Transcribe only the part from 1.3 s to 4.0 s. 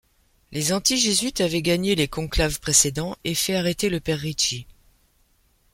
avaient gagné les conclaves précédents et fait arrêter le